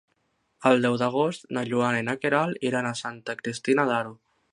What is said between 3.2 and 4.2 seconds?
Cristina d'Aro.